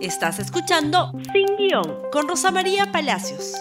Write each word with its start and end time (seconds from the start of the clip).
Estás 0.00 0.38
escuchando 0.38 1.10
Sin 1.32 1.56
Guión 1.56 2.02
con 2.12 2.28
Rosa 2.28 2.52
María 2.52 2.92
Palacios. 2.92 3.54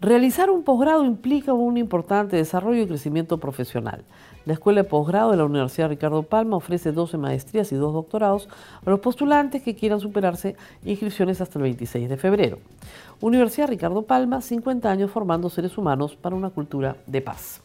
Realizar 0.00 0.48
un 0.48 0.62
posgrado 0.62 1.04
implica 1.04 1.52
un 1.52 1.76
importante 1.76 2.36
desarrollo 2.36 2.82
y 2.82 2.86
crecimiento 2.86 3.38
profesional. 3.38 4.04
La 4.44 4.52
Escuela 4.52 4.84
de 4.84 4.88
Posgrado 4.88 5.32
de 5.32 5.38
la 5.38 5.44
Universidad 5.44 5.88
Ricardo 5.88 6.22
Palma 6.22 6.56
ofrece 6.56 6.92
12 6.92 7.18
maestrías 7.18 7.72
y 7.72 7.74
2 7.74 7.94
doctorados 7.94 8.48
a 8.84 8.88
los 8.88 9.00
postulantes 9.00 9.60
que 9.60 9.74
quieran 9.74 9.98
superarse 9.98 10.54
inscripciones 10.84 11.40
hasta 11.40 11.58
el 11.58 11.64
26 11.64 12.08
de 12.08 12.16
febrero. 12.16 12.60
Universidad 13.20 13.66
Ricardo 13.66 14.02
Palma, 14.02 14.40
50 14.40 14.88
años 14.88 15.10
formando 15.10 15.50
seres 15.50 15.76
humanos 15.76 16.14
para 16.14 16.36
una 16.36 16.50
cultura 16.50 16.96
de 17.08 17.22
paz. 17.22 17.60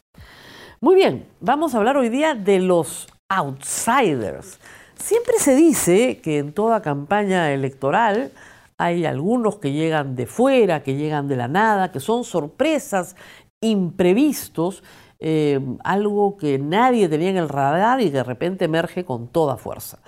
Muy 0.80 0.96
bien, 0.96 1.28
vamos 1.40 1.76
a 1.76 1.78
hablar 1.78 1.98
hoy 1.98 2.10
día 2.10 2.34
de 2.34 2.58
los 2.58 3.08
outsiders. 3.30 4.60
Siempre 5.02 5.40
se 5.40 5.56
dice 5.56 6.20
que 6.22 6.38
en 6.38 6.54
toda 6.54 6.82
campaña 6.84 7.52
electoral 7.52 8.32
hay 8.78 9.06
algunos 9.06 9.58
que 9.58 9.72
llegan 9.72 10.16
de 10.16 10.28
fuera, 10.28 10.84
que 10.84 10.96
llegan 10.96 11.28
de 11.28 11.36
la 11.36 11.48
nada, 11.48 11.92
que 11.92 12.00
son 12.00 12.24
sorpresas, 12.24 13.16
imprevistos, 13.62 14.84
eh, 15.20 15.60
algo 15.84 16.38
que 16.38 16.60
nadie 16.60 17.10
tenía 17.10 17.30
en 17.30 17.38
el 17.38 17.50
radar 17.50 18.00
y 18.02 18.10
de 18.10 18.24
repente 18.24 18.66
emerge 18.66 19.04
con 19.04 19.28
toda 19.28 19.58
fuerza. 19.58 20.00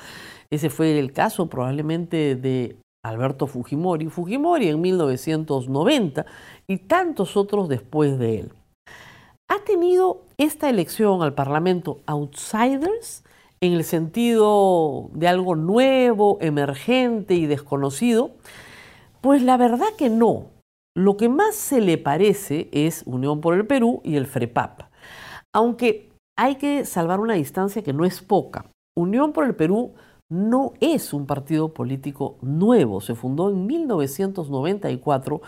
Ese 0.52 0.70
fue 0.70 1.00
el 1.00 1.12
caso 1.12 1.50
probablemente 1.50 2.36
de 2.36 2.78
Alberto 3.04 3.48
Fujimori, 3.48 4.10
Fujimori 4.10 4.70
en 4.70 4.80
1990 4.80 6.26
y 6.68 6.78
tantos 6.78 7.36
otros 7.36 7.68
después 7.68 8.20
de 8.20 8.40
él. 8.42 8.54
¿Ha 9.50 9.64
tenido 9.66 10.22
esta 10.38 10.70
elección 10.70 11.24
al 11.24 11.34
Parlamento 11.34 12.00
outsiders? 12.06 13.24
En 13.64 13.72
el 13.72 13.86
sentido 13.86 15.10
de 15.14 15.30
algo 15.30 15.56
nuevo, 15.56 16.38
emergente 16.42 17.36
y 17.36 17.46
desconocido? 17.46 18.32
Pues 19.22 19.42
la 19.42 19.56
verdad 19.56 19.88
que 19.98 20.10
no. 20.10 20.48
Lo 20.96 21.16
que 21.16 21.30
más 21.30 21.56
se 21.56 21.80
le 21.80 21.98
parece 21.98 22.68
es 22.74 23.04
Unión 23.06 23.40
por 23.40 23.54
el 23.54 23.66
Perú 23.66 24.02
y 24.04 24.18
el 24.18 24.28
FREPAP. 24.28 24.82
Aunque 25.54 26.12
hay 26.38 26.56
que 26.56 26.84
salvar 26.84 27.22
una 27.22 27.36
distancia 27.36 27.84
que 27.84 27.94
no 27.94 28.04
es 28.04 28.22
poca. 28.22 28.66
Unión 28.98 29.32
por 29.32 29.46
el 29.46 29.56
Perú 29.56 29.94
no 30.30 30.74
es 30.82 31.14
un 31.14 31.26
partido 31.26 31.74
político 31.74 32.38
nuevo, 32.42 33.00
se 33.00 33.16
fundó 33.16 33.50
en 33.50 33.66
1994 33.66 35.42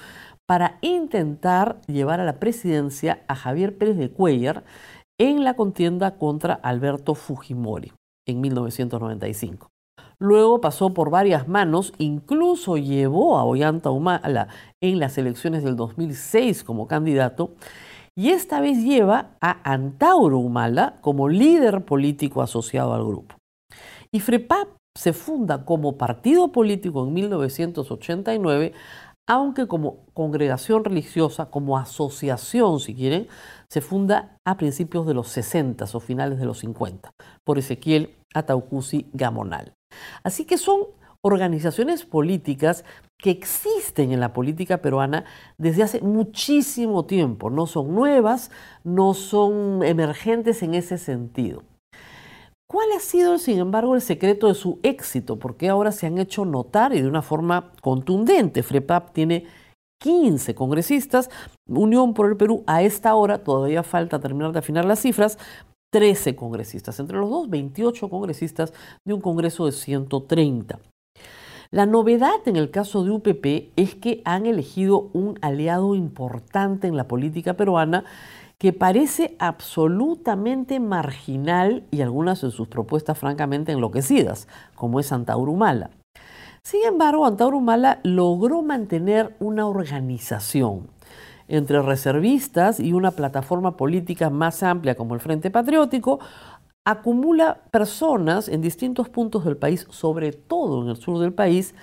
para 0.47 0.77
intentar 0.79 1.81
llevar 1.87 2.21
a 2.21 2.25
la 2.25 2.39
presidencia 2.39 3.25
a 3.27 3.35
Javier 3.35 3.77
Pérez 3.77 3.97
de 3.97 4.09
Cuellar 4.09 4.63
en 5.19 5.43
la 5.43 5.55
contienda 5.55 6.17
contra 6.17 6.53
Alberto 6.53 7.13
Fujimori 7.13 7.91
en 8.25 8.41
1995. 8.41 9.69
Luego 10.17 10.61
pasó 10.61 10.93
por 10.93 11.09
varias 11.09 11.47
manos, 11.47 11.93
incluso 11.97 12.77
llevó 12.77 13.37
a 13.37 13.43
Ollanta 13.43 13.89
Humala 13.89 14.47
en 14.81 14.99
las 14.99 15.17
elecciones 15.17 15.63
del 15.63 15.75
2006 15.75 16.63
como 16.63 16.87
candidato, 16.87 17.53
y 18.17 18.29
esta 18.29 18.61
vez 18.61 18.81
lleva 18.81 19.31
a 19.41 19.59
Antauro 19.69 20.39
Humala 20.39 20.95
como 21.01 21.27
líder 21.27 21.83
político 21.83 22.41
asociado 22.41 22.93
al 22.93 23.03
grupo. 23.03 23.35
Y 24.11 24.21
FREPAP 24.21 24.69
se 24.97 25.11
funda 25.11 25.65
como 25.65 25.97
partido 25.97 26.53
político 26.53 27.03
en 27.03 27.13
1989, 27.13 28.71
aunque 29.27 29.67
como 29.67 30.05
congregación 30.13 30.83
religiosa, 30.83 31.49
como 31.49 31.77
asociación, 31.77 32.79
si 32.79 32.93
quieren, 32.93 33.27
se 33.69 33.81
funda 33.81 34.37
a 34.45 34.57
principios 34.57 35.07
de 35.07 35.13
los 35.13 35.29
60 35.29 35.85
o 35.91 35.99
finales 35.99 36.39
de 36.39 36.45
los 36.45 36.59
50 36.59 37.11
por 37.43 37.57
Ezequiel 37.57 38.15
Ataucusi 38.33 39.09
Gamonal. 39.13 39.73
Así 40.23 40.45
que 40.45 40.57
son 40.57 40.81
organizaciones 41.21 42.05
políticas 42.05 42.85
que 43.17 43.31
existen 43.31 44.11
en 44.11 44.19
la 44.19 44.33
política 44.33 44.77
peruana 44.77 45.25
desde 45.57 45.81
hace 45.81 46.01
muchísimo 46.01 47.05
tiempo. 47.05 47.49
No 47.49 47.65
son 47.65 47.95
nuevas, 47.95 48.51
no 48.83 49.15
son 49.15 49.81
emergentes 49.83 50.61
en 50.61 50.75
ese 50.75 50.99
sentido. 50.99 51.63
¿Cuál 52.67 52.87
ha 52.97 52.99
sido, 52.99 53.37
sin 53.37 53.59
embargo, 53.59 53.93
el 53.93 54.01
secreto 54.01 54.47
de 54.47 54.55
su 54.55 54.79
éxito? 54.81 55.37
Porque 55.37 55.69
ahora 55.69 55.91
se 55.91 56.07
han 56.07 56.17
hecho 56.17 56.45
notar 56.45 56.93
y 56.93 57.01
de 57.01 57.07
una 57.07 57.21
forma 57.21 57.71
contundente. 57.81 58.63
FREPAP 58.63 59.13
tiene 59.13 59.45
15 60.01 60.55
congresistas. 60.55 61.29
Unión 61.67 62.13
por 62.15 62.27
el 62.27 62.37
Perú, 62.37 62.63
a 62.65 62.81
esta 62.81 63.13
hora, 63.13 63.43
todavía 63.43 63.83
falta 63.83 64.19
terminar 64.19 64.51
de 64.51 64.59
afinar 64.59 64.83
las 64.85 64.99
cifras, 64.99 65.37
13 65.91 66.35
congresistas. 66.35 66.99
Entre 66.99 67.17
los 67.17 67.29
dos, 67.29 67.49
28 67.49 68.09
congresistas 68.09 68.73
de 69.05 69.13
un 69.13 69.21
Congreso 69.21 69.67
de 69.67 69.71
130. 69.71 70.79
La 71.71 71.85
novedad 71.85 72.47
en 72.47 72.55
el 72.55 72.71
caso 72.71 73.03
de 73.03 73.11
UPP 73.11 73.73
es 73.75 73.95
que 73.95 74.21
han 74.25 74.45
elegido 74.45 75.09
un 75.13 75.37
aliado 75.41 75.95
importante 75.95 76.87
en 76.87 76.95
la 76.95 77.07
política 77.07 77.55
peruana 77.55 78.05
que 78.57 78.73
parece 78.73 79.35
absolutamente 79.39 80.79
marginal 80.79 81.83
y 81.91 82.01
algunas 82.01 82.41
de 82.41 82.51
sus 82.51 82.67
propuestas 82.67 83.17
francamente 83.17 83.71
enloquecidas, 83.71 84.47
como 84.75 84.99
es 84.99 85.07
Santa 85.07 85.35
Urumala. 85.37 85.89
Sin 86.63 86.83
embargo, 86.83 87.25
Antauro 87.25 87.57
Humala 87.57 87.99
logró 88.03 88.63
mantener 88.63 89.35
una 89.39 89.67
organización 89.67 90.89
entre 91.47 91.81
reservistas 91.81 92.79
y 92.79 92.93
una 92.93 93.11
plataforma 93.11 93.77
política 93.77 94.31
más 94.31 94.63
amplia 94.63 94.95
como 94.95 95.13
el 95.13 95.19
Frente 95.19 95.51
Patriótico, 95.51 96.19
acumula 96.83 97.61
personas 97.71 98.47
en 98.47 98.61
distintos 98.61 99.09
puntos 99.09 99.45
del 99.45 99.57
país, 99.57 99.85
sobre 99.89 100.31
todo 100.31 100.83
en 100.83 100.89
el 100.89 100.97
sur 100.97 101.19
del 101.19 101.33
país, 101.33 101.75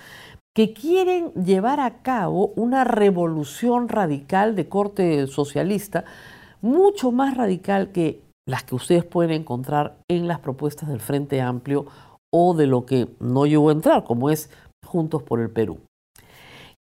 que 0.53 0.73
quieren 0.73 1.31
llevar 1.33 1.79
a 1.79 2.01
cabo 2.01 2.53
una 2.55 2.83
revolución 2.83 3.89
radical 3.89 4.55
de 4.55 4.69
corte 4.69 5.27
socialista, 5.27 6.05
mucho 6.63 7.11
más 7.11 7.35
radical 7.35 7.91
que 7.91 8.21
las 8.47 8.63
que 8.63 8.75
ustedes 8.75 9.03
pueden 9.03 9.31
encontrar 9.31 9.97
en 10.09 10.27
las 10.27 10.39
propuestas 10.39 10.89
del 10.89 10.99
Frente 10.99 11.41
Amplio 11.41 11.85
o 12.33 12.53
de 12.53 12.67
lo 12.67 12.85
que 12.85 13.09
no 13.19 13.45
llegó 13.45 13.69
a 13.69 13.73
entrar, 13.73 14.03
como 14.03 14.29
es 14.29 14.49
Juntos 14.85 15.23
por 15.23 15.39
el 15.39 15.49
Perú. 15.49 15.79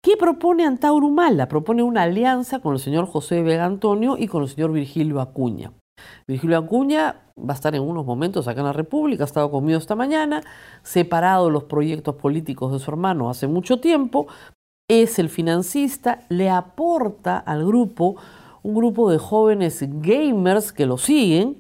¿Qué 0.04 0.18
propone 0.18 0.66
Antauro 0.66 1.08
Humala? 1.08 1.48
Propone 1.48 1.84
una 1.84 2.04
alianza 2.04 2.60
con 2.60 2.74
el 2.74 2.80
señor 2.80 3.06
José 3.06 3.44
Vega 3.44 3.66
Antonio 3.66 4.18
y 4.18 4.28
con 4.28 4.44
el 4.44 4.50
señor 4.50 4.72
Virgilio 4.72 5.22
Acuña. 5.22 5.72
Virgilio 6.28 6.58
Acuña 6.58 7.18
va 7.38 7.54
a 7.54 7.56
estar 7.56 7.76
en 7.76 7.84
unos 7.84 8.06
momentos 8.06 8.48
acá 8.48 8.62
en 8.62 8.68
la 8.68 8.74
República, 8.74 9.24
ha 9.24 9.28
estado 9.28 9.52
conmigo 9.52 9.78
esta 9.78 9.96
mañana, 9.96 10.42
separado 10.82 11.46
de 11.46 11.52
los 11.52 11.66
proyectos 11.66 12.16
políticos 12.16 12.72
de 12.72 12.80
su 12.80 12.90
hermano 12.90 13.30
hace 13.30 13.48
mucho 13.48 13.80
tiempo, 13.80 14.28
es 14.90 15.20
el 15.20 15.30
financista, 15.30 16.22
le 16.30 16.50
aporta 16.50 17.38
al 17.38 17.66
grupo 17.66 18.16
un 18.64 18.76
grupo 18.76 19.10
de 19.10 19.18
jóvenes 19.18 19.80
gamers 19.82 20.72
que 20.72 20.86
lo 20.86 20.98
siguen, 20.98 21.58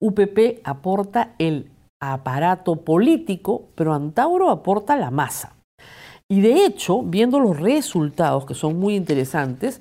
UPP 0.00 0.60
aporta 0.64 1.34
el 1.38 1.70
aparato 2.00 2.76
político, 2.76 3.68
pero 3.74 3.94
Antauro 3.94 4.50
aporta 4.50 4.96
la 4.96 5.10
masa. 5.10 5.54
Y 6.28 6.40
de 6.40 6.64
hecho, 6.64 7.02
viendo 7.02 7.38
los 7.38 7.60
resultados, 7.60 8.46
que 8.46 8.54
son 8.54 8.78
muy 8.78 8.96
interesantes, 8.96 9.80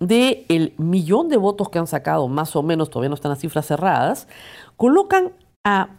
del 0.00 0.44
el 0.48 0.74
millón 0.76 1.28
de 1.28 1.36
votos 1.36 1.68
que 1.68 1.78
han 1.78 1.86
sacado, 1.86 2.28
más 2.28 2.54
o 2.56 2.62
menos, 2.62 2.90
todavía 2.90 3.08
no 3.08 3.14
están 3.14 3.30
las 3.30 3.38
cifras 3.38 3.66
cerradas, 3.66 4.28
colocan 4.76 5.32
a, 5.64 5.90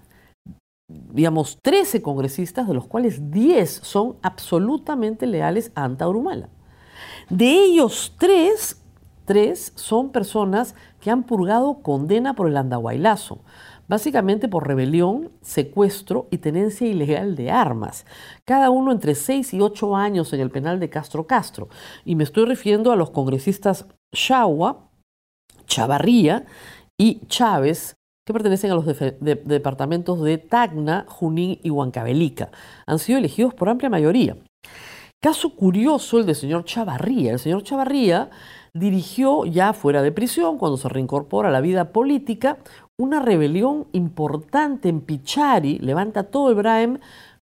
digamos, 0.88 1.60
13 1.62 2.02
congresistas, 2.02 2.68
de 2.68 2.74
los 2.74 2.88
cuales 2.88 3.32
10 3.32 3.72
son 3.84 4.18
absolutamente 4.22 5.26
leales 5.26 5.72
a 5.76 5.86
Antaurumala. 5.86 6.50
De 7.30 7.48
ellos, 7.48 8.14
tres, 8.20 8.85
tres 9.26 9.74
son 9.76 10.12
personas 10.12 10.76
que 11.02 11.12
han 11.12 11.24
purgado 11.24 11.82
condena 11.82 12.36
por 12.36 12.48
el 12.48 12.58
andahuaylazo 12.58 13.42
básicamente 13.88 14.48
por 14.48 14.68
rebelión, 14.68 15.32
secuestro 15.42 16.28
y 16.32 16.40
tenencia 16.40 16.88
ilegal 16.88 17.36
de 17.36 17.52
armas, 17.52 18.06
cada 18.46 18.70
uno 18.70 18.92
entre 18.92 19.16
6 19.16 19.54
y 19.54 19.62
8 19.62 19.96
años 19.96 20.34
en 20.34 20.40
el 20.40 20.52
penal 20.52 20.80
de 20.80 20.90
Castro 20.90 21.28
Castro. 21.28 21.70
Y 22.04 22.16
me 22.16 22.24
estoy 22.24 22.46
refiriendo 22.46 22.92
a 22.92 22.96
los 22.96 23.12
congresistas 23.12 23.86
Chagua, 24.14 24.90
Chavarría 25.68 26.46
y 26.98 27.26
Chávez, 27.28 27.96
que 28.26 28.34
pertenecen 28.34 28.72
a 28.72 28.76
los 28.76 28.86
departamentos 28.86 30.22
de 30.24 30.40
Tacna, 30.40 31.06
Junín 31.08 31.60
y 31.62 31.70
Huancavelica. 31.70 32.50
Han 32.88 32.98
sido 32.98 33.20
elegidos 33.20 33.54
por 33.54 33.70
amplia 33.70 33.90
mayoría. 33.90 34.36
Caso 35.22 35.56
curioso 35.56 36.20
el 36.20 36.26
del 36.26 36.36
señor 36.36 36.66
Chavarría. 36.66 37.32
El 37.32 37.40
señor 37.40 37.64
Chavarría 37.64 38.30
dirigió 38.74 39.46
ya 39.46 39.74
fuera 39.74 40.02
de 40.02 40.12
prisión, 40.12 40.58
cuando 40.58 40.78
se 40.78 40.90
reincorpora 40.90 41.50
a 41.50 41.52
la 41.52 41.62
vida 41.62 41.92
política, 41.92 42.58
una 42.98 43.20
rebelión 43.20 43.88
importante 43.92 44.90
en 44.90 45.02
Pichari, 45.02 45.80
levanta 45.80 46.24
todo 46.24 46.50
el 46.52 47.00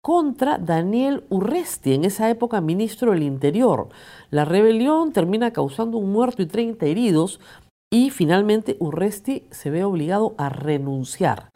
contra 0.06 0.60
Daniel 0.60 1.24
Urresti, 1.30 1.94
en 1.94 2.06
esa 2.06 2.30
época 2.30 2.62
ministro 2.62 3.12
del 3.12 3.24
Interior. 3.24 3.90
La 4.30 4.46
rebelión 4.46 5.12
termina 5.12 5.52
causando 5.52 5.98
un 5.98 6.12
muerto 6.12 6.44
y 6.44 6.46
30 6.46 6.86
heridos 6.86 7.40
y 7.92 8.12
finalmente 8.12 8.78
Urresti 8.80 9.48
se 9.50 9.72
ve 9.72 9.84
obligado 9.84 10.36
a 10.38 10.50
renunciar. 10.50 11.50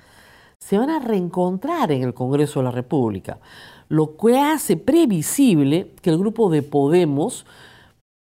Se 0.58 0.80
van 0.80 0.90
a 0.90 0.98
reencontrar 0.98 1.92
en 1.92 2.02
el 2.02 2.16
Congreso 2.16 2.60
de 2.60 2.66
la 2.66 2.72
República. 2.72 3.40
Lo 3.90 4.16
que 4.16 4.38
hace 4.38 4.78
previsible 4.78 5.92
que 6.02 6.12
el 6.12 6.20
grupo 6.20 6.50
de 6.50 6.62
Podemos, 6.62 7.46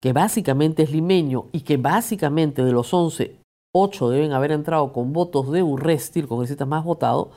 que 0.01 0.13
básicamente 0.13 0.83
es 0.83 0.91
limeño 0.91 1.45
y 1.51 1.61
que 1.61 1.77
básicamente 1.77 2.63
de 2.63 2.71
los 2.71 2.93
11, 2.93 3.35
8 3.75 4.09
deben 4.09 4.31
haber 4.31 4.51
entrado 4.51 4.93
con 4.93 5.11
votos 5.13 5.51
de 5.51 5.63
Urresti, 5.63 6.19
el 6.19 6.27
congresista 6.27 6.65
más 6.65 6.83
votado, 6.83 7.31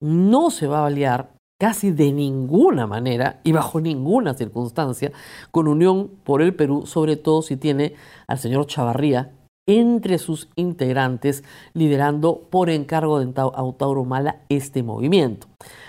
no 0.00 0.50
se 0.50 0.66
va 0.66 0.80
a 0.80 0.86
aliar 0.86 1.34
casi 1.60 1.92
de 1.92 2.12
ninguna 2.12 2.86
manera 2.86 3.40
y 3.44 3.52
bajo 3.52 3.80
ninguna 3.80 4.34
circunstancia 4.34 5.12
con 5.50 5.68
Unión 5.68 6.10
por 6.24 6.42
el 6.42 6.54
Perú, 6.54 6.86
sobre 6.86 7.16
todo 7.16 7.42
si 7.42 7.56
tiene 7.56 7.94
al 8.26 8.38
señor 8.38 8.66
Chavarría 8.66 9.30
entre 9.66 10.18
sus 10.18 10.48
integrantes, 10.56 11.44
liderando 11.72 12.48
por 12.50 12.70
encargo 12.70 13.18
de 13.18 13.32
Autauro 13.36 14.04
Mala 14.04 14.42
este 14.48 14.82
movimiento. 14.82 15.46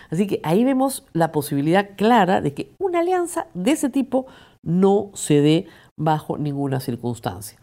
Así 0.09 0.27
que 0.27 0.39
ahí 0.43 0.63
vemos 0.63 1.05
la 1.13 1.31
posibilidad 1.31 1.95
clara 1.95 2.41
de 2.41 2.53
que 2.53 2.71
una 2.79 2.99
alianza 2.99 3.47
de 3.53 3.71
ese 3.71 3.89
tipo 3.89 4.27
no 4.63 5.11
se 5.13 5.41
dé 5.41 5.67
bajo 5.97 6.37
ninguna 6.37 6.79
circunstancia. 6.79 7.59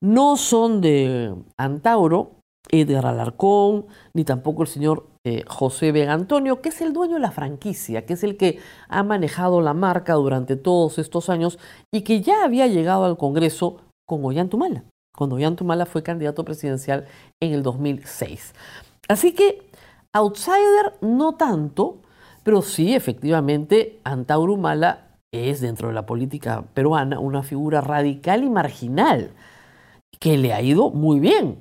No 0.00 0.36
son 0.36 0.80
de 0.80 1.34
Antauro 1.56 2.32
Edgar 2.70 3.06
Alarcón, 3.06 3.86
ni 4.12 4.24
tampoco 4.24 4.62
el 4.62 4.68
señor 4.68 5.06
eh, 5.24 5.44
José 5.46 5.92
Vega 5.92 6.12
Antonio, 6.12 6.60
que 6.60 6.70
es 6.70 6.80
el 6.80 6.92
dueño 6.92 7.14
de 7.14 7.20
la 7.20 7.30
franquicia, 7.30 8.06
que 8.06 8.14
es 8.14 8.24
el 8.24 8.36
que 8.36 8.58
ha 8.88 9.02
manejado 9.02 9.60
la 9.60 9.74
marca 9.74 10.14
durante 10.14 10.56
todos 10.56 10.98
estos 10.98 11.28
años 11.28 11.58
y 11.92 12.02
que 12.02 12.22
ya 12.22 12.44
había 12.44 12.66
llegado 12.66 13.04
al 13.04 13.16
Congreso 13.16 13.78
con 14.04 14.24
Ollantumala 14.24 14.84
cuando 15.16 15.36
Ollantumala 15.36 15.86
fue 15.86 16.02
candidato 16.02 16.44
presidencial 16.44 17.06
en 17.40 17.52
el 17.52 17.62
2006. 17.62 18.54
Así 19.08 19.32
que 19.32 19.68
outsider 20.12 20.94
no 21.00 21.34
tanto, 21.34 21.98
pero 22.42 22.62
sí 22.62 22.94
efectivamente 22.94 23.98
Antauro 24.04 24.56
Mala 24.56 25.18
es 25.32 25.60
dentro 25.60 25.88
de 25.88 25.94
la 25.94 26.06
política 26.06 26.64
peruana 26.74 27.18
una 27.18 27.42
figura 27.42 27.80
radical 27.80 28.44
y 28.44 28.50
marginal 28.50 29.32
que 30.20 30.38
le 30.38 30.52
ha 30.52 30.62
ido 30.62 30.90
muy 30.90 31.20
bien, 31.20 31.58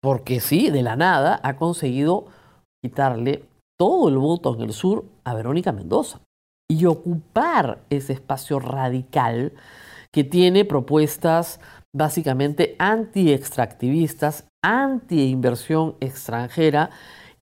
porque 0.00 0.40
sí, 0.40 0.70
de 0.70 0.82
la 0.82 0.96
nada 0.96 1.40
ha 1.42 1.56
conseguido 1.56 2.26
quitarle 2.82 3.44
todo 3.78 4.08
el 4.08 4.18
voto 4.18 4.54
en 4.54 4.62
el 4.62 4.72
sur 4.72 5.04
a 5.24 5.34
Verónica 5.34 5.72
Mendoza 5.72 6.20
y 6.70 6.86
ocupar 6.86 7.80
ese 7.90 8.12
espacio 8.14 8.58
radical 8.58 9.52
que 10.12 10.24
tiene 10.24 10.64
propuestas 10.64 11.60
básicamente 11.94 12.74
anti-extractivistas, 12.78 14.46
anti-inversión 14.64 15.96
extranjera 16.00 16.90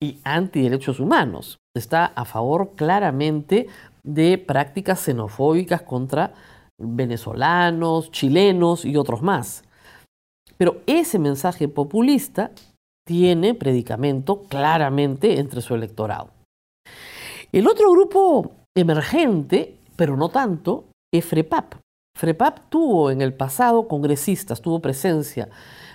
y 0.00 0.18
anti-derechos 0.24 1.00
humanos. 1.00 1.58
Está 1.76 2.06
a 2.06 2.24
favor 2.24 2.72
claramente 2.74 3.68
de 4.02 4.38
prácticas 4.38 5.00
xenofóbicas 5.00 5.82
contra 5.82 6.34
venezolanos, 6.80 8.10
chilenos 8.10 8.84
y 8.84 8.96
otros 8.96 9.22
más. 9.22 9.62
Pero 10.56 10.82
ese 10.86 11.18
mensaje 11.18 11.68
populista 11.68 12.50
tiene 13.06 13.54
predicamento 13.54 14.42
claramente 14.42 15.38
entre 15.38 15.60
su 15.60 15.74
electorado. 15.74 16.30
El 17.52 17.66
otro 17.66 17.90
grupo 17.90 18.52
emergente, 18.76 19.76
pero 19.96 20.16
no 20.16 20.28
tanto, 20.28 20.84
es 21.12 21.24
FREPAP. 21.24 21.74
FREPAP 22.20 22.68
tuvo 22.68 23.10
en 23.10 23.22
el 23.22 23.32
pasado 23.32 23.88
congresistas, 23.88 24.60
tuvo 24.60 24.80
presencia, 24.80 25.48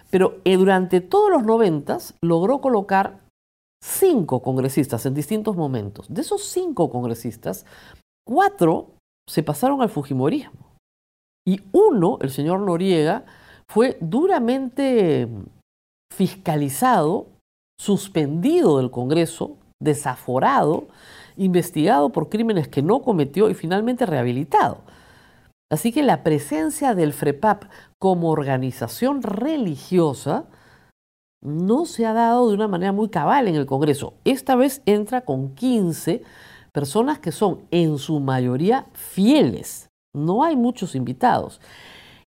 pero 0.10 0.40
eh, 0.44 0.58
durante 0.58 1.00
todos 1.00 1.30
los 1.30 1.44
noventas 1.44 2.16
logró 2.20 2.62
colocar 2.62 3.20
cinco 3.80 4.42
congresistas 4.42 5.06
en 5.06 5.14
distintos 5.14 5.56
momentos. 5.56 6.12
De 6.12 6.22
esos 6.22 6.44
cinco 6.46 6.90
congresistas, 6.90 7.68
cuatro 8.26 8.96
se 9.30 9.44
pasaron 9.44 9.84
al 9.84 9.90
Fujimorismo. 9.90 10.78
Y 11.48 11.62
uno, 11.72 12.18
el 12.22 12.32
señor 12.32 12.62
Noriega, 12.62 13.24
fue 13.70 13.96
duramente 14.02 15.30
fiscalizado, 16.12 17.28
suspendido 17.80 18.80
del 18.80 18.90
Congreso, 18.90 19.58
desaforado, 19.80 20.88
investigado 21.38 22.10
por 22.10 22.30
crímenes 22.30 22.68
que 22.68 22.82
no 22.82 23.04
cometió 23.04 23.48
y 23.52 23.54
finalmente 23.54 24.08
rehabilitado. 24.08 24.80
Así 25.72 25.92
que 25.92 26.04
la 26.04 26.24
presencia 26.24 26.94
del 26.94 27.14
FREPAP 27.14 27.64
como 28.00 28.30
organización 28.30 29.22
religiosa 29.24 30.46
no 31.42 31.86
se 31.86 32.06
ha 32.06 32.14
dado 32.14 32.50
de 32.50 32.56
una 32.56 32.68
manera 32.68 32.92
muy 32.92 33.10
cabal 33.10 33.48
en 33.48 33.56
el 33.56 33.66
Congreso. 33.66 34.14
Esta 34.26 34.56
vez 34.56 34.82
entra 34.86 35.22
con 35.22 35.56
15 35.56 36.24
personas 36.72 37.20
que 37.20 37.32
son 37.32 37.62
en 37.72 37.98
su 37.98 38.20
mayoría 38.20 38.88
fieles. 38.94 39.90
No 40.14 40.44
hay 40.44 40.56
muchos 40.56 40.96
invitados 40.96 41.62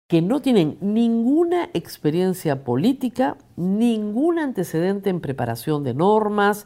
que 0.07 0.21
no 0.21 0.41
tienen 0.41 0.77
ninguna 0.79 1.69
experiencia 1.73 2.63
política, 2.63 3.37
ningún 3.57 4.39
antecedente 4.39 5.09
en 5.09 5.19
preparación 5.19 5.83
de 5.83 5.93
normas, 5.93 6.65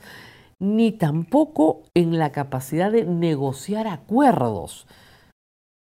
ni 0.60 0.92
tampoco 0.92 1.82
en 1.96 2.20
la 2.20 2.32
capacidad 2.32 2.92
de 2.92 3.04
negociar 3.04 3.88
acuerdos. 3.88 4.86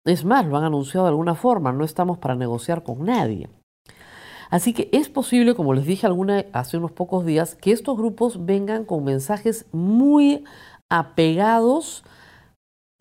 Es 0.06 0.24
más, 0.24 0.46
lo 0.46 0.56
han 0.56 0.64
anunciado 0.64 1.06
de 1.06 1.10
alguna 1.10 1.34
forma, 1.34 1.72
no 1.72 1.84
estamos 1.84 2.20
para 2.20 2.36
negociar 2.36 2.84
con 2.84 3.06
nadie. 3.06 3.50
Así 4.52 4.74
que 4.74 4.90
es 4.92 5.10
posible, 5.10 5.56
como 5.56 5.74
les 5.74 5.86
dije 5.86 6.06
alguna, 6.06 6.46
hace 6.54 6.78
unos 6.78 6.92
pocos 6.92 7.26
días, 7.26 7.56
que 7.56 7.72
estos 7.72 7.98
grupos 7.98 8.46
vengan 8.46 8.86
con 8.86 9.04
mensajes 9.04 9.66
muy 9.72 10.44
apegados 10.92 12.04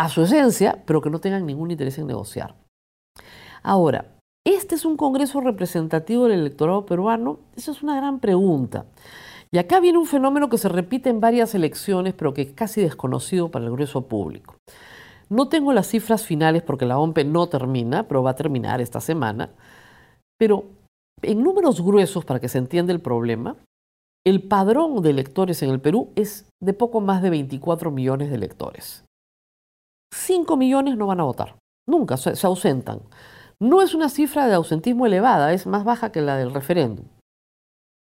a 0.01 0.09
su 0.09 0.23
esencia, 0.23 0.83
pero 0.87 1.03
que 1.03 1.11
no 1.11 1.21
tengan 1.21 1.45
ningún 1.47 1.71
interés 1.71 1.99
en 1.99 2.07
negociar. 2.07 2.55
Ahora, 3.63 4.07
¿este 4.47 4.75
es 4.75 4.87
un 4.87 4.97
Congreso 4.97 5.41
representativo 5.41 6.25
del 6.25 6.41
electorado 6.41 6.87
peruano? 6.87 7.39
Esa 7.55 7.73
es 7.73 7.83
una 7.83 7.97
gran 7.97 8.19
pregunta. 8.19 8.87
Y 9.53 9.59
acá 9.59 9.79
viene 9.79 9.99
un 9.99 10.07
fenómeno 10.07 10.49
que 10.49 10.59
se 10.59 10.69
repite 10.69 11.11
en 11.11 11.21
varias 11.21 11.55
elecciones, 11.55 12.15
pero 12.15 12.35
que 12.35 12.43
es 12.43 12.53
casi 12.53 12.81
desconocido 12.81 13.51
para 13.51 13.67
el 13.67 13.71
grueso 13.71 14.09
público. 14.09 14.57
No 15.29 15.49
tengo 15.49 15.73
las 15.73 15.89
cifras 15.89 16.25
finales 16.25 16.63
porque 16.63 16.87
la 16.87 16.99
OMPE 16.99 17.25
no 17.25 17.49
termina, 17.49 18.07
pero 18.09 18.23
va 18.23 18.31
a 18.31 18.37
terminar 18.37 18.81
esta 18.81 19.01
semana. 19.01 19.51
Pero 20.39 20.65
en 21.23 21.43
números 21.43 21.81
gruesos, 21.83 22.25
para 22.25 22.41
que 22.41 22.49
se 22.49 22.59
entienda 22.59 22.93
el 22.93 23.01
problema, 23.01 23.57
el 24.27 24.43
padrón 24.43 25.03
de 25.03 25.11
electores 25.11 25.63
en 25.63 25.71
el 25.71 25.81
Perú 25.81 26.13
es 26.17 26.49
de 26.63 26.73
poco 26.73 27.01
más 27.01 27.23
de 27.23 27.31
24 27.31 27.91
millones 27.91 28.31
de 28.31 28.37
electores. 28.37 29.05
5 30.13 30.57
millones 30.57 30.97
no 30.97 31.07
van 31.07 31.21
a 31.21 31.25
votar, 31.25 31.57
nunca, 31.89 32.17
se, 32.17 32.37
se 32.37 32.47
ausentan. 32.47 33.01
No 33.61 33.83
es 33.83 33.95
una 33.95 34.09
cifra 34.09 34.47
de 34.47 34.55
ausentismo 34.55 35.07
elevada, 35.07 35.53
es 35.53 35.67
más 35.67 35.85
baja 35.85 36.13
que 36.13 36.21
la 36.21 36.37
del 36.37 36.55
referéndum. 36.55 37.07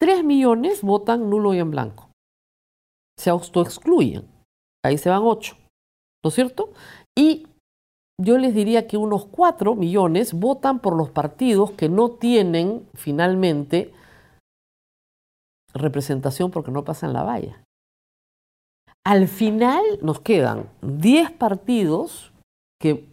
3 0.01 0.25
millones 0.25 0.83
votan 0.83 1.29
nulo 1.29 1.53
y 1.55 1.59
en 1.59 1.71
blanco. 1.71 2.11
Se 3.19 3.29
autoexcluyen. 3.29 4.27
Ahí 4.83 4.97
se 4.97 5.11
van 5.11 5.23
8. 5.23 5.60
¿No 6.25 6.29
es 6.29 6.35
cierto? 6.35 6.73
Y 7.17 7.47
yo 8.21 8.37
les 8.37 8.55
diría 8.55 8.87
que 8.87 8.97
unos 8.97 9.27
4 9.27 9.75
millones 9.75 10.35
votan 10.35 10.81
por 10.81 10.97
los 10.97 11.11
partidos 11.11 11.73
que 11.73 11.89
no 11.89 12.11
tienen 12.11 12.87
finalmente 12.95 13.95
representación 15.73 16.51
porque 16.51 16.71
no 16.71 16.85
pasan 16.85 17.13
la 17.13 17.23
valla. 17.23 17.63
Al 19.05 19.29
final 19.29 19.83
nos 20.03 20.21
quedan 20.21 20.69
10 20.83 21.33
partidos 21.33 22.33
que 22.79 23.09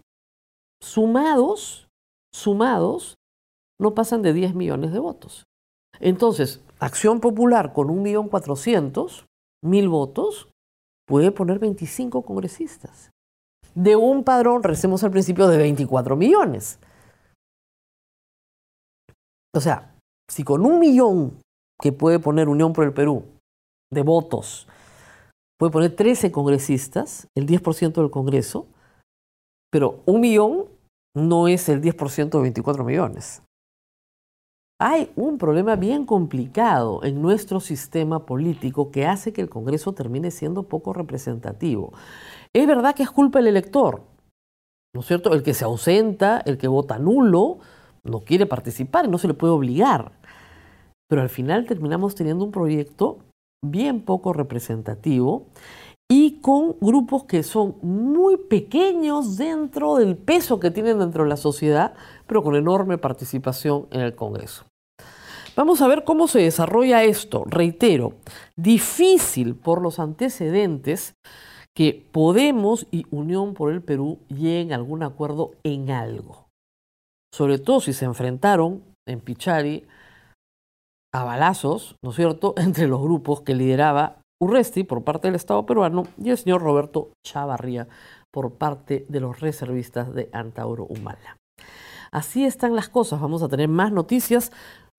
sumados, 0.81 1.87
sumados, 2.33 3.15
no 3.79 3.93
pasan 3.93 4.21
de 4.21 4.33
10 4.33 4.55
millones 4.55 4.91
de 4.91 4.99
votos. 4.99 5.43
Entonces, 5.99 6.61
Acción 6.79 7.21
Popular 7.21 7.73
con 7.73 7.87
1.400.000 7.87 9.89
votos 9.89 10.46
puede 11.07 11.31
poner 11.31 11.59
25 11.59 12.21
congresistas 12.21 13.11
de 13.77 13.95
un 13.95 14.23
padrón, 14.23 14.63
recemos 14.63 15.03
al 15.03 15.11
principio, 15.11 15.47
de 15.47 15.57
24 15.57 16.15
millones. 16.15 16.79
O 19.55 19.61
sea, 19.61 19.95
si 20.27 20.43
con 20.43 20.65
un 20.65 20.79
millón 20.79 21.39
que 21.79 21.91
puede 21.91 22.19
poner 22.19 22.49
Unión 22.49 22.73
por 22.73 22.85
el 22.85 22.93
Perú 22.93 23.23
de 23.93 24.01
votos, 24.01 24.67
puede 25.59 25.71
poner 25.71 25.95
13 25.95 26.31
congresistas, 26.31 27.27
el 27.35 27.45
10% 27.45 28.01
del 28.01 28.09
Congreso, 28.09 28.67
pero 29.71 30.01
un 30.07 30.21
millón 30.21 30.65
no 31.15 31.47
es 31.47 31.69
el 31.69 31.79
10% 31.79 32.29
de 32.29 32.41
24 32.41 32.83
millones. 32.83 33.43
Hay 34.79 35.11
un 35.15 35.39
problema 35.39 35.75
bien 35.75 36.05
complicado 36.05 37.03
en 37.03 37.19
nuestro 37.19 37.59
sistema 37.59 38.27
político 38.27 38.91
que 38.91 39.07
hace 39.07 39.33
que 39.33 39.41
el 39.41 39.49
Congreso 39.49 39.93
termine 39.93 40.29
siendo 40.29 40.63
poco 40.63 40.93
representativo. 40.93 41.93
Es 42.53 42.67
verdad 42.67 42.93
que 42.93 43.01
es 43.01 43.09
culpa 43.09 43.39
del 43.39 43.47
elector, 43.47 44.03
¿no 44.93 45.01
es 45.01 45.07
cierto? 45.07 45.33
El 45.33 45.41
que 45.41 45.55
se 45.55 45.65
ausenta, 45.65 46.43
el 46.45 46.59
que 46.59 46.67
vota 46.67 46.99
nulo, 46.99 47.57
no 48.03 48.19
quiere 48.19 48.45
participar 48.45 49.05
y 49.05 49.07
no 49.09 49.17
se 49.17 49.27
le 49.27 49.33
puede 49.33 49.53
obligar. 49.53 50.11
Pero 51.09 51.23
al 51.23 51.29
final 51.29 51.65
terminamos 51.65 52.13
teniendo 52.13 52.45
un 52.45 52.51
proyecto 52.51 53.17
bien 53.65 54.01
poco 54.01 54.31
representativo 54.31 55.47
y 56.09 56.39
con 56.39 56.77
grupos 56.79 57.25
que 57.25 57.43
son 57.43 57.75
muy 57.81 58.37
pequeños 58.37 59.37
dentro 59.37 59.95
del 59.95 60.15
peso 60.15 60.59
que 60.59 60.71
tienen 60.71 60.99
dentro 60.99 61.23
de 61.23 61.29
la 61.29 61.37
sociedad, 61.37 61.93
pero 62.27 62.43
con 62.43 62.55
enorme 62.55 62.97
participación 62.97 63.87
en 63.91 64.01
el 64.01 64.15
Congreso. 64.15 64.65
Vamos 65.55 65.81
a 65.81 65.87
ver 65.87 66.03
cómo 66.03 66.27
se 66.27 66.39
desarrolla 66.39 67.03
esto. 67.03 67.43
Reitero, 67.47 68.13
difícil 68.55 69.55
por 69.55 69.81
los 69.81 69.99
antecedentes 69.99 71.15
que 71.75 71.93
Podemos 72.11 72.87
y 72.91 73.05
Unión 73.11 73.53
por 73.53 73.71
el 73.71 73.81
Perú 73.81 74.19
lleguen 74.29 74.71
a 74.71 74.75
algún 74.75 75.03
acuerdo 75.03 75.51
en 75.63 75.89
algo. 75.91 76.47
Sobre 77.33 77.59
todo 77.59 77.81
si 77.81 77.93
se 77.93 78.05
enfrentaron 78.05 78.83
en 79.07 79.19
Pichari 79.19 79.87
a 81.13 81.23
balazos, 81.23 81.95
¿no 82.03 82.11
es 82.11 82.15
cierto?, 82.15 82.53
entre 82.57 82.87
los 82.87 83.01
grupos 83.01 83.41
que 83.41 83.55
lideraba 83.55 84.16
Urresti 84.39 84.83
por 84.83 85.03
parte 85.03 85.27
del 85.27 85.35
Estado 85.35 85.65
peruano 85.65 86.03
y 86.21 86.29
el 86.29 86.37
señor 86.37 86.61
Roberto 86.61 87.11
Chavarría 87.25 87.87
por 88.31 88.53
parte 88.53 89.05
de 89.09 89.19
los 89.19 89.39
reservistas 89.39 90.13
de 90.13 90.29
Antauro 90.31 90.85
Humala. 90.85 91.37
Así 92.11 92.45
están 92.45 92.75
las 92.75 92.89
cosas, 92.89 93.19
vamos 93.19 93.41
a 93.41 93.49
tener 93.49 93.67
más 93.67 93.91
noticias. 93.91 94.51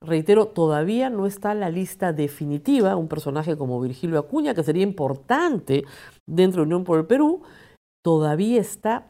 Reitero, 0.05 0.47
todavía 0.49 1.11
no 1.11 1.27
está 1.27 1.55
la 1.55 1.71
lista 1.71 2.13
definitiva, 2.13 2.97
un 2.97 3.09
personaje 3.09 3.57
como 3.57 3.81
Virgilio 3.81 4.19
Acuña, 4.19 4.55
que 4.55 4.63
sería 4.63 4.83
importante 4.83 5.85
dentro 6.27 6.63
de 6.63 6.67
Unión 6.67 6.85
por 6.85 6.99
el 6.99 7.07
Perú, 7.07 7.43
todavía 8.05 8.61
está 8.61 9.07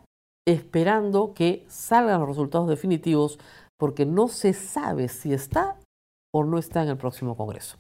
esperando 0.47 1.35
que 1.35 1.65
salgan 1.69 2.21
los 2.21 2.29
resultados 2.29 2.69
definitivos 2.69 3.39
porque 3.79 4.07
no 4.07 4.29
se 4.29 4.55
sabe 4.55 5.09
si 5.09 5.33
está 5.33 5.77
o 6.35 6.45
no 6.45 6.59
está 6.59 6.83
en 6.83 6.89
el 6.91 6.97
próximo 6.97 7.37
Congreso. 7.37 7.79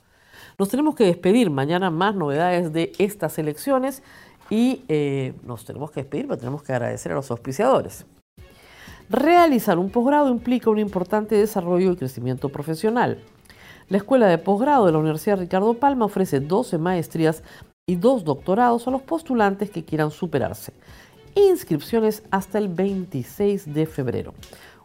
Nos 0.58 0.68
tenemos 0.68 0.94
que 0.94 1.04
despedir. 1.04 1.50
Mañana 1.50 1.90
más 1.90 2.14
novedades 2.14 2.72
de 2.72 2.92
estas 2.98 3.38
elecciones 3.38 4.02
y 4.50 4.84
eh, 4.88 5.34
nos 5.44 5.64
tenemos 5.64 5.90
que 5.90 6.00
despedir, 6.00 6.26
pero 6.26 6.38
tenemos 6.38 6.62
que 6.62 6.72
agradecer 6.72 7.12
a 7.12 7.16
los 7.16 7.30
auspiciadores. 7.30 8.06
Realizar 9.10 9.78
un 9.78 9.90
posgrado 9.90 10.28
implica 10.28 10.68
un 10.70 10.78
importante 10.78 11.34
desarrollo 11.34 11.92
y 11.92 11.96
crecimiento 11.96 12.50
profesional. 12.50 13.18
La 13.88 13.96
Escuela 13.96 14.26
de 14.26 14.36
Posgrado 14.36 14.84
de 14.84 14.92
la 14.92 14.98
Universidad 14.98 15.38
Ricardo 15.38 15.72
Palma 15.74 16.04
ofrece 16.04 16.40
12 16.40 16.76
maestrías 16.76 17.42
y 17.86 17.96
dos 17.96 18.22
doctorados 18.22 18.86
a 18.86 18.90
los 18.90 19.00
postulantes 19.00 19.70
que 19.70 19.82
quieran 19.82 20.10
superarse. 20.10 20.74
Inscripciones 21.34 22.22
hasta 22.30 22.58
el 22.58 22.68
26 22.68 23.72
de 23.72 23.86
febrero. 23.86 24.34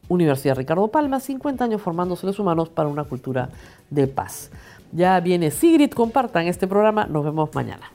Universidad 0.10 0.56
Ricardo 0.56 0.88
Palma, 0.90 1.20
50 1.20 1.64
años 1.64 1.82
formando 1.82 2.16
seres 2.16 2.40
humanos 2.40 2.70
para 2.70 2.90
una 2.90 3.04
cultura 3.04 3.50
de 3.90 4.08
paz. 4.08 4.52
Ya 4.92 5.20
viene 5.20 5.52
Sigrid, 5.52 5.92
compartan 5.92 6.48
este 6.48 6.68
programa, 6.68 7.06
nos 7.06 7.24
vemos 7.24 7.50
mañana. 7.54 7.92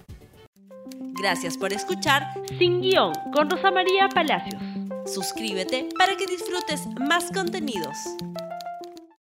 Gracias 1.20 1.56
por 1.58 1.72
escuchar 1.72 2.22
Sin 2.58 2.80
Guión 2.80 3.12
con 3.32 3.50
Rosa 3.50 3.70
María 3.70 4.08
Palacios. 4.08 4.62
Suscríbete 5.06 5.88
para 5.98 6.16
que 6.16 6.26
disfrutes 6.26 6.86
más 7.00 7.30
contenidos. 7.32 7.96